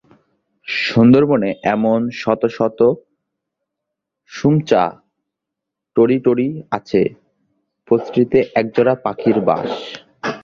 [0.67, 2.93] সুন্দরবনে এমন শত শত
[4.31, 7.09] শুমচা-টেরিটোরি আছে,
[7.87, 9.69] প্রতিটিতে এক জোড়া পাখির বাস।